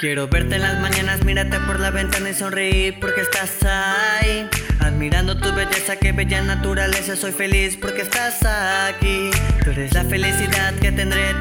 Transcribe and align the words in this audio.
Quiero 0.00 0.28
verte 0.28 0.54
en 0.54 0.62
las 0.62 0.80
mañanas, 0.80 1.26
mírate 1.26 1.60
por 1.60 1.78
la 1.78 1.90
ventana 1.90 2.30
y 2.30 2.32
sonreír 2.32 2.98
porque 2.98 3.20
estás 3.20 3.62
ahí. 3.64 4.48
Admirando 4.78 5.36
tu 5.36 5.52
belleza, 5.54 5.96
que 5.96 6.12
bella 6.12 6.40
naturaleza, 6.40 7.16
soy 7.16 7.32
feliz 7.32 7.76
porque 7.76 8.00
estás 8.00 8.42
aquí. 8.42 9.30
Tú 9.62 9.72
eres 9.72 9.92
la 9.92 10.04
felicidad 10.04 10.74
que 10.76 10.90
tendré 10.90 11.34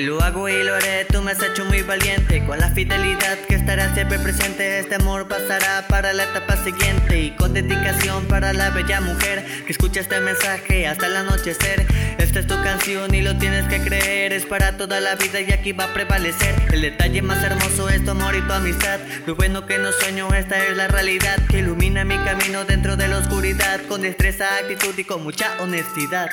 lo 0.00 0.22
hago 0.22 0.48
y 0.48 0.62
lo 0.62 0.74
haré, 0.74 1.04
tú 1.06 1.22
me 1.22 1.32
has 1.32 1.42
hecho 1.42 1.64
muy 1.64 1.82
valiente. 1.82 2.44
Con 2.44 2.58
la 2.58 2.70
fidelidad 2.70 3.38
que 3.48 3.54
estará 3.54 3.92
siempre 3.94 4.18
presente, 4.18 4.78
este 4.78 4.96
amor 4.96 5.28
pasará 5.28 5.86
para 5.88 6.12
la 6.12 6.24
etapa 6.24 6.56
siguiente. 6.62 7.18
Y 7.18 7.30
con 7.36 7.54
dedicación 7.54 8.26
para 8.26 8.52
la 8.52 8.70
bella 8.70 9.00
mujer 9.00 9.44
que 9.64 9.72
escucha 9.72 10.00
este 10.00 10.20
mensaje 10.20 10.86
hasta 10.86 11.06
el 11.06 11.16
anochecer. 11.16 11.86
Esta 12.18 12.40
es 12.40 12.46
tu 12.46 12.54
canción 12.62 13.14
y 13.14 13.22
lo 13.22 13.36
tienes 13.38 13.66
que 13.66 13.80
creer, 13.80 14.32
es 14.32 14.44
para 14.46 14.76
toda 14.76 15.00
la 15.00 15.14
vida 15.16 15.40
y 15.40 15.52
aquí 15.52 15.72
va 15.72 15.84
a 15.84 15.94
prevalecer. 15.94 16.54
El 16.72 16.82
detalle 16.82 17.22
más 17.22 17.42
hermoso 17.42 17.88
es 17.88 18.04
tu 18.04 18.10
amor 18.10 18.34
y 18.36 18.42
tu 18.42 18.52
amistad. 18.52 19.00
Lo 19.26 19.34
bueno 19.36 19.66
que 19.66 19.78
no 19.78 19.90
sueño, 19.92 20.32
esta 20.34 20.64
es 20.66 20.76
la 20.76 20.88
realidad 20.88 21.38
que 21.48 21.58
ilumina 21.58 22.04
mi 22.04 22.16
camino 22.18 22.64
dentro 22.64 22.96
de 22.96 23.08
la 23.08 23.18
oscuridad. 23.18 23.80
Con 23.88 24.02
destreza, 24.02 24.56
actitud 24.56 24.96
y 24.98 25.04
con 25.04 25.22
mucha 25.22 25.50
honestidad. 25.60 26.28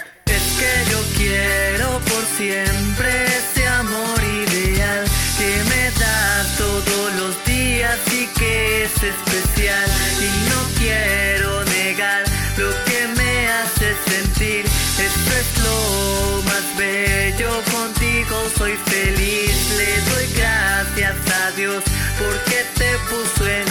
Que 0.60 0.92
yo 0.92 1.02
quiero 1.18 2.00
por 2.00 2.24
siempre 2.38 3.26
ese 3.26 3.68
amor 3.68 4.20
ideal 4.24 5.06
que 5.38 5.64
me 5.70 5.92
da 6.00 6.46
todos 6.58 7.14
los 7.16 7.44
días 7.46 8.00
y 8.12 8.28
que 8.40 8.86
es 8.86 8.94
especial. 9.04 9.90
Y 10.22 10.50
no 10.50 10.60
quiero 10.80 11.64
negar 11.66 12.24
lo 12.58 12.70
que 12.86 13.08
me 13.18 13.48
hace 13.50 13.96
sentir. 14.08 14.66
Esto 14.66 15.32
es 15.42 15.64
lo 15.64 16.42
más 16.44 16.66
bello 16.78 17.52
contigo, 17.72 18.36
soy 18.58 18.76
feliz. 18.86 19.56
Le 19.78 20.02
doy 20.10 20.28
gracias 20.38 21.16
a 21.44 21.52
Dios 21.52 21.84
porque 22.18 22.66
te 22.76 22.92
puso 23.10 23.48
en 23.48 23.65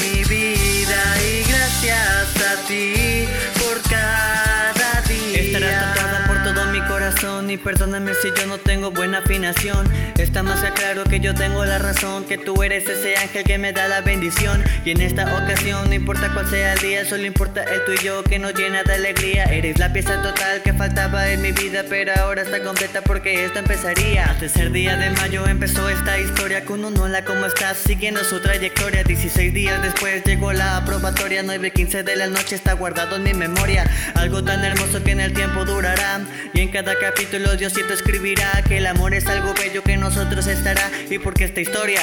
corazón 7.14 7.50
y 7.50 7.56
perdóname 7.56 8.12
si 8.14 8.28
yo 8.36 8.46
no 8.46 8.58
tengo 8.58 8.90
buena 8.90 9.18
afinación. 9.18 9.88
Está 10.18 10.42
más 10.42 10.60
que 10.60 10.70
claro 10.72 11.04
que 11.04 11.20
yo 11.20 11.34
tengo 11.34 11.64
la 11.64 11.78
razón, 11.78 12.24
que 12.24 12.38
tú 12.38 12.62
eres 12.62 12.88
ese 12.88 13.16
ángel 13.16 13.44
que 13.44 13.58
me 13.58 13.72
da 13.72 13.88
la 13.88 14.00
bendición. 14.00 14.62
Y 14.84 14.90
en 14.90 15.00
esta 15.00 15.24
ocasión, 15.36 15.88
no 15.88 15.94
importa 15.94 16.32
cuál 16.32 16.48
sea 16.48 16.72
el 16.74 16.78
día, 16.80 17.04
solo 17.04 17.24
importa 17.24 17.62
el 17.62 17.84
tú 17.84 17.92
y 17.92 18.04
yo 18.04 18.24
que 18.24 18.38
nos 18.38 18.54
llena 18.54 18.82
de 18.82 18.94
alegría. 18.94 19.44
Eres 19.44 19.78
la 19.78 19.92
pieza 19.92 20.22
total 20.22 20.62
que 20.62 20.72
faltaba 20.72 21.30
en 21.30 21.42
mi 21.42 21.52
vida, 21.52 21.84
pero 21.88 22.12
ahora 22.18 22.42
está 22.42 22.62
completa 22.62 23.02
porque 23.02 23.44
esto 23.44 23.58
empezaría. 23.58 24.36
Tercer 24.38 24.72
día 24.72 24.96
de 24.96 25.10
mayo 25.10 25.46
empezó 25.46 25.88
esta 25.88 26.18
historia 26.18 26.64
con 26.64 26.84
un 26.84 26.96
hola, 26.98 27.24
¿cómo 27.24 27.46
estás? 27.46 27.78
Siguiendo 27.78 28.24
su 28.24 28.40
trayectoria. 28.40 29.04
16 29.04 29.52
días 29.52 29.82
después 29.82 30.22
llegó 30.24 30.52
la 30.52 30.78
aprobatoria. 30.78 31.42
9.15 31.42 32.02
de 32.02 32.16
la 32.16 32.26
noche 32.28 32.56
está 32.56 32.72
guardado 32.72 33.16
en 33.16 33.22
mi 33.24 33.34
memoria. 33.34 33.84
Algo 34.14 34.42
tan 34.42 34.64
hermoso 34.64 35.02
que 35.02 35.12
en 35.12 35.20
el 35.20 35.32
tiempo 35.32 35.64
durará. 35.64 36.20
Y 36.52 36.60
en 36.60 36.68
cada 36.70 36.94
capítulo 37.04 37.54
Diosito 37.54 37.92
escribirá 37.92 38.62
que 38.66 38.78
el 38.78 38.86
amor 38.86 39.12
es 39.12 39.26
algo 39.26 39.52
bello 39.52 39.82
que 39.82 39.94
nosotros 39.98 40.46
estará. 40.46 40.90
Y 41.10 41.18
porque 41.18 41.44
esta 41.44 41.60
historia 41.60 42.00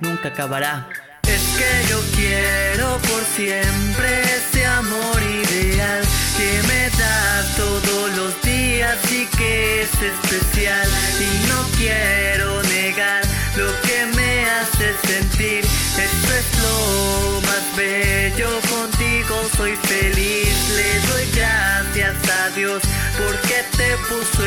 nunca 0.00 0.28
acabará. 0.28 0.88
Es 1.22 1.42
que 1.56 1.88
yo 1.88 1.98
quiero 2.14 2.98
por 2.98 3.22
siempre 3.34 4.22
ese 4.36 4.66
amor 4.66 5.22
ideal 5.22 6.02
que 6.36 6.68
me 6.68 6.90
das 6.90 7.56
todos 7.56 8.14
los 8.14 8.42
días 8.42 8.98
y 9.10 9.24
que 9.38 9.82
es 9.84 9.90
especial. 9.94 10.88
Y 11.18 11.48
no 11.48 11.66
quiero 11.78 12.62
negar 12.64 13.22
lo 13.56 13.68
que 13.80 14.04
me 14.14 14.44
hace 14.50 14.92
sentir. 15.06 15.64
Esto 15.64 16.30
es 16.40 16.62
lo 16.62 17.40
más 17.40 17.64
bello 17.74 18.50
contigo, 18.68 19.34
soy 19.56 19.76
feliz. 19.76 20.54
Le 20.76 21.00
doy 21.08 21.30
gracias 21.34 22.16
a 22.28 22.50
Dios 22.50 22.82
porque 23.16 23.64
te 23.76 23.96
puso 24.08 24.41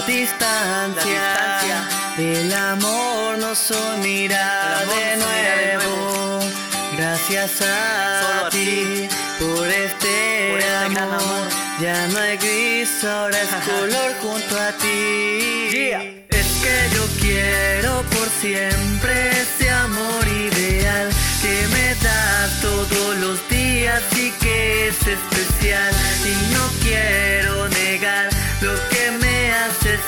la 0.00 0.06
distancia, 0.06 1.88
el 2.16 2.52
amor 2.52 3.38
nos 3.38 3.70
unirá 3.70 4.80
de 4.86 5.16
nuevo. 5.16 6.40
Gracias 6.96 7.62
a 7.62 8.48
ti 8.50 9.08
por 9.38 9.66
este 9.68 10.64
amor. 10.98 11.48
Ya 11.80 12.06
no 12.08 12.18
hay 12.18 12.36
gris, 12.36 13.04
ahora 13.04 13.40
es 13.40 13.50
color 13.64 14.14
junto 14.22 14.58
a 14.58 14.72
ti. 14.72 15.92
Es 16.28 16.46
que 16.62 16.94
yo 16.94 17.06
quiero 17.20 18.02
por 18.10 18.28
siempre 18.40 19.30
ese 19.30 19.70
amor 19.70 20.26
ideal 20.28 21.08
que 21.42 21.66
me 21.68 21.94
das 22.02 22.60
todos 22.60 23.16
los 23.16 23.48
días 23.48 24.02
y 24.16 24.30
que 24.32 24.88
es 24.88 25.06
especial. 25.06 25.92
Y 26.24 26.52
no 26.54 26.64
quiero 26.82 27.68
negar 27.68 28.28
lo 28.60 28.74
que 28.90 28.99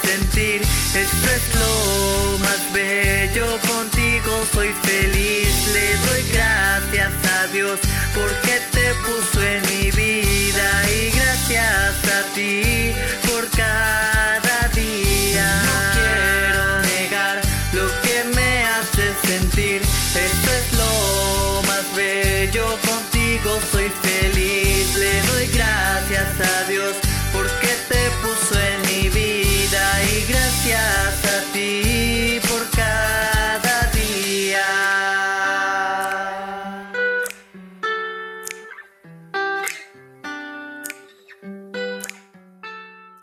sentir. 0.05 0.63
Esto 0.63 1.27
es 1.37 1.55
lo 1.55 2.39
más 2.39 2.73
bello 2.73 3.47
contigo, 3.73 4.45
soy 4.53 4.73
feliz. 4.83 5.49
Le 5.73 5.97
doy 6.07 6.23
gracias 6.33 7.13
a 7.39 7.47
Dios 7.49 7.81
porque 8.15 8.61
te 8.71 8.95
puso 9.07 9.43
en 9.43 9.63
mi 9.71 9.91
vida 9.91 10.69
y 10.91 11.11
gracias 11.11 11.95
a 12.19 12.35
ti 12.35 12.93
por 13.29 13.49
cada 13.51 14.69
día. 14.75 15.49
No 15.69 15.79
quiero 15.99 16.83
negar 16.95 17.41
lo 17.73 17.87
que 18.03 18.25
me 18.37 18.65
hace 18.65 19.15
sentir. 19.27 19.83
Esto 19.83 20.51
es 20.61 20.73
lo 20.79 21.63
más 21.69 21.85
bello 21.97 22.67
contigo, 22.87 23.61
soy 23.71 23.82
feliz. 23.82 23.82
Gracias. 30.65 30.92